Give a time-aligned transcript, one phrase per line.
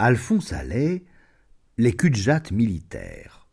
[0.00, 1.04] Alphonse Allais,
[1.78, 3.46] les Kudjat militaires.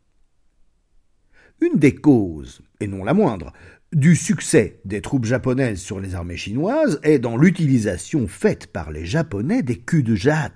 [1.61, 3.53] Une des causes, et non la moindre,
[3.93, 9.05] du succès des troupes japonaises sur les armées chinoises est dans l'utilisation faite par les
[9.05, 10.52] Japonais des Kudjat,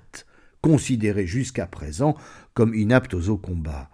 [0.60, 2.16] considérés jusqu'à présent
[2.52, 3.88] comme inaptes au combat.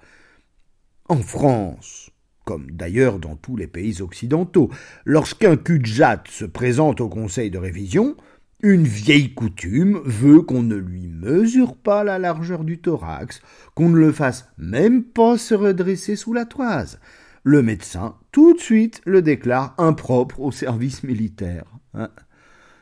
[1.11, 2.11] En France,
[2.47, 4.71] comme d'ailleurs dans tous les pays occidentaux,
[5.05, 8.17] lorsqu'un Kudjat se présente au conseil de révision,
[8.63, 13.43] une vieille coutume veut qu'on ne lui mesure pas la largeur du thorax,
[13.75, 17.01] qu'on ne le fasse même pas se redresser sous la toise.
[17.43, 21.65] Le médecin, tout de suite, le déclare impropre au service militaire.
[21.95, 22.09] Hein.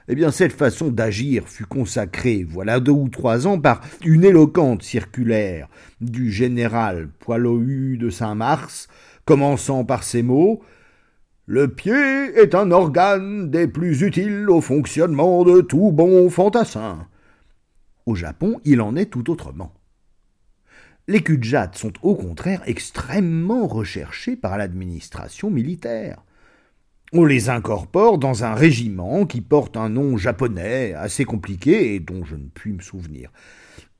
[0.06, 4.82] eh bien, cette façon d'agir fut consacrée, voilà deux ou trois ans, par une éloquente
[4.82, 5.68] circulaire
[6.02, 8.88] du général Poilohu de Saint-Mars,
[9.24, 10.62] commençant par ces mots
[11.50, 17.08] le pied est un organe des plus utiles au fonctionnement de tout bon fantassin.
[18.06, 19.74] Au Japon, il en est tout autrement.
[21.08, 26.22] Les kudjats sont au contraire extrêmement recherchés par l'administration militaire.
[27.12, 32.24] On les incorpore dans un régiment qui porte un nom japonais assez compliqué et dont
[32.24, 33.32] je ne puis me souvenir.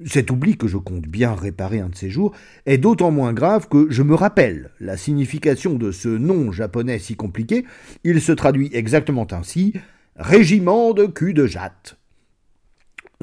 [0.07, 2.33] Cet oubli que je compte bien réparer un de ces jours
[2.65, 7.17] est d'autant moins grave que je me rappelle la signification de ce nom japonais si
[7.17, 7.67] compliqué.
[8.03, 9.75] Il se traduit exactement ainsi
[10.17, 11.97] Régiment de cul de jatte.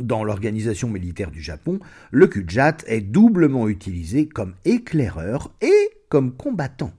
[0.02, 1.80] Dans l'organisation militaire du Japon,
[2.11, 6.94] le cul de jatte est doublement utilisé comme éclaireur et comme combattant.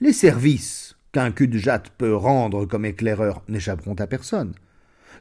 [0.00, 4.54] Les services qu'un cul de jatte peut rendre comme éclaireur n'échapperont à personne.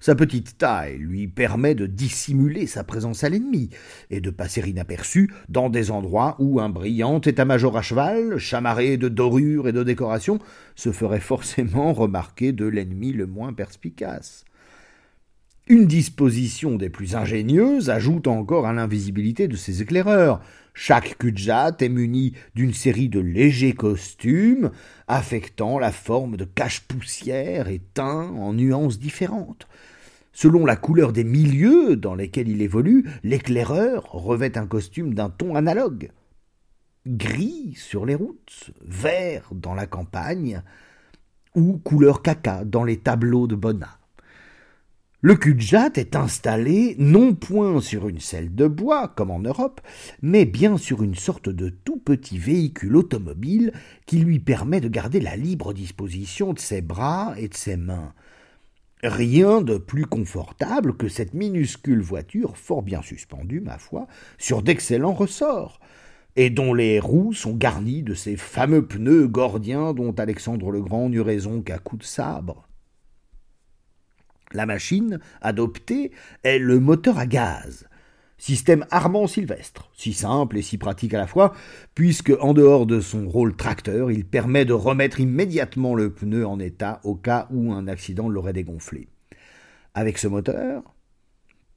[0.04, 3.70] Sa petite taille lui permet de dissimuler sa présence à l'ennemi
[4.10, 9.08] et de passer inaperçu dans des endroits où un brillant état-major à cheval, chamarré de
[9.08, 10.40] dorures et de décorations,
[10.76, 14.44] se ferait forcément remarquer de l'ennemi le moins perspicace.
[15.68, 20.42] Une disposition des plus ingénieuses ajoute encore à l'invisibilité de ces éclaireurs.
[20.74, 24.72] Chaque kudjat est muni d'une série de légers costumes
[25.08, 29.70] affectant la forme de cache-poussière et teints en nuances différentes.
[30.34, 35.56] Selon la couleur des milieux dans lesquels il évolue, l'éclaireur revêt un costume d'un ton
[35.56, 36.10] analogue.
[37.06, 40.64] Gris sur les routes, vert dans la campagne,
[41.56, 44.00] ou couleur caca dans les tableaux de Bonnat.
[45.22, 49.80] Le cul-de-jatte est installé non point sur une selle de bois, comme en Europe,
[50.22, 53.72] mais bien sur une sorte de tout petit véhicule automobile
[54.06, 58.14] qui lui permet de garder la libre disposition de ses bras et de ses mains.
[59.04, 65.14] Rien de plus confortable que cette minuscule voiture, fort bien suspendue, ma foi, sur d'excellents
[65.14, 65.82] ressorts,
[66.38, 71.10] et dont les roues sont garnies de ces fameux pneus gordiens dont Alexandre le Grand
[71.10, 72.66] n'eut raison qu'à coups de sabre.
[74.54, 76.12] La machine adoptée
[76.44, 77.90] est le moteur à gaz,
[78.38, 81.54] Système Armand Sylvestre, si simple et si pratique à la fois,
[81.96, 86.60] puisque, en dehors de son rôle tracteur, il permet de remettre immédiatement le pneu en
[86.60, 89.08] état au cas où un accident l'aurait dégonflé.
[89.94, 90.84] Avec ce moteur,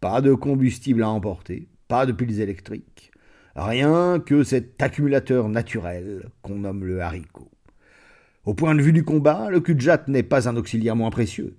[0.01, 3.13] pas de combustible à emporter, pas de piles électriques,
[3.55, 7.51] rien que cet accumulateur naturel qu'on nomme le haricot.
[8.45, 11.57] Au point de vue du combat, le cul n'est pas un auxiliaire moins précieux.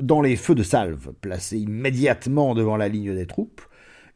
[0.00, 3.60] Dans les feux de salve, placés immédiatement devant la ligne des troupes,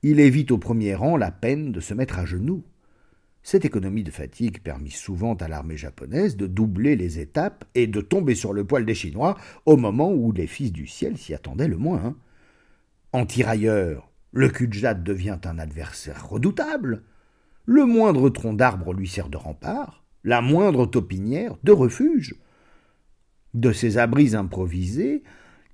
[0.06, 2.62] il évite au premier rang la peine de se mettre à genoux.
[3.42, 8.02] Cette économie de fatigue permit souvent à l'armée japonaise de doubler les étapes et de
[8.02, 11.68] tomber sur le poil des Chinois au moment où les fils du ciel s'y attendaient
[11.68, 12.16] le moins.
[13.12, 17.02] En tirailleur, le Kudjat devient un adversaire redoutable.
[17.64, 22.34] Le moindre tronc d'arbre lui sert de rempart, la moindre taupinière de refuge.
[23.54, 25.22] De ces abris improvisés,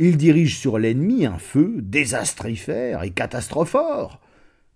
[0.03, 4.19] il dirige sur l'ennemi un feu désastrifère et catastrophore.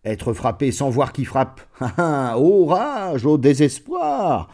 [0.04, 1.62] Être frappé sans voir qui frappe.
[2.36, 4.50] Au rage, au désespoir.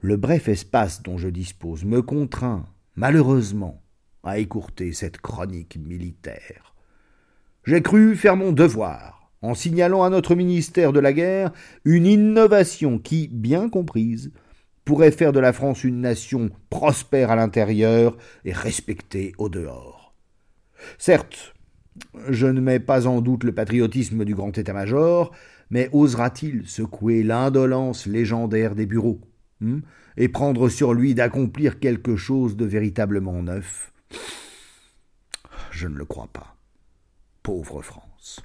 [0.00, 3.82] Le bref espace dont je dispose me contraint, malheureusement,
[4.22, 6.76] à écourter cette chronique militaire.
[7.64, 11.50] J'ai cru faire mon devoir en signalant à notre ministère de la guerre
[11.84, 14.30] une innovation qui, bien comprise,
[14.86, 18.16] pourrait faire de la France une nation prospère à l'intérieur
[18.46, 20.14] et respectée au dehors.
[20.96, 21.54] Certes,
[22.28, 25.34] je ne mets pas en doute le patriotisme du grand état-major,
[25.70, 29.20] mais osera-t-il secouer l'indolence légendaire des bureaux
[29.60, 29.80] hmm,
[30.16, 33.92] et prendre sur lui d'accomplir quelque chose de véritablement neuf?
[35.72, 36.56] Je ne le crois pas.
[37.42, 38.40] Pauvre France.